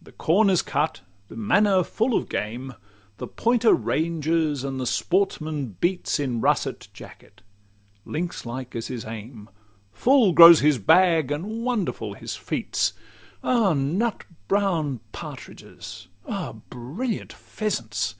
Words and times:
The 0.00 0.12
corn 0.12 0.50
is 0.50 0.62
cut, 0.62 1.00
the 1.26 1.34
manor 1.34 1.82
full 1.82 2.14
of 2.16 2.28
game; 2.28 2.74
The 3.18 3.26
pointer 3.26 3.74
ranges, 3.74 4.62
and 4.62 4.78
the 4.78 4.86
sportsman 4.86 5.70
beats 5.80 6.20
In 6.20 6.40
russet 6.40 6.86
jacket: 6.92 7.42
lynx 8.04 8.46
like 8.46 8.76
is 8.76 8.86
his 8.86 9.04
aim; 9.04 9.50
Full 9.90 10.32
grows 10.32 10.60
his 10.60 10.78
bag, 10.78 11.32
and 11.32 11.64
wonderful 11.64 12.14
his 12.14 12.36
feats. 12.36 12.92
Ah, 13.42 13.72
nut 13.72 14.22
brown 14.46 15.00
partridges! 15.10 16.06
Ah, 16.24 16.52
brilliant 16.70 17.32
pheasants! 17.32 18.14